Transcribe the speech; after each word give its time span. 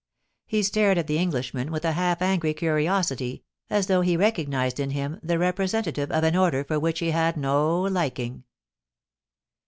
He 0.47 0.63
stared 0.63 0.97
at 0.97 1.05
the 1.05 1.19
Englishman 1.19 1.69
with 1.71 1.85
a 1.85 1.91
half 1.91 2.23
angry 2.23 2.55
curiosit)', 2.55 3.43
as 3.69 3.85
though 3.85 4.01
he 4.01 4.17
recognised 4.17 4.79
in 4.79 4.89
him 4.89 5.19
the 5.21 5.37
representative 5.37 6.09
of 6.09 6.23
an 6.23 6.35
order 6.35 6.63
for 6.63 6.79
which 6.79 6.97
he 7.01 7.11
had 7.11 7.37
no 7.37 7.81
liking. 7.83 8.43